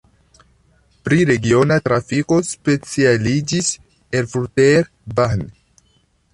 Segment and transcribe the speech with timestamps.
[1.07, 3.71] Pri regiona trafiko specialiĝis
[4.23, 5.49] Erfurter Bahn.